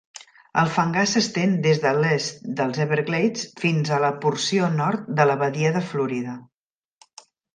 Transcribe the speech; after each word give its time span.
El 0.59 0.69
fangar 0.75 1.01
s'estén 1.09 1.51
des 1.65 1.81
de 1.83 1.91
l'est 1.97 2.41
dels 2.61 2.79
Everglades, 2.87 3.45
fins 3.65 3.93
a 3.97 4.01
la 4.05 4.11
porció 4.23 4.69
nord 4.81 5.13
de 5.19 5.29
la 5.33 5.39
badia 5.45 5.73
de 5.79 5.87
Florida. 5.93 6.37